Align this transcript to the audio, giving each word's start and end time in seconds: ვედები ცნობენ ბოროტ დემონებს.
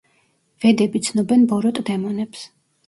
ვედები 0.65 1.03
ცნობენ 1.11 1.47
ბოროტ 1.55 1.87
დემონებს. 1.93 2.47